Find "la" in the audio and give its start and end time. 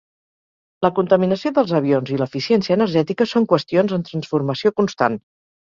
0.85-0.89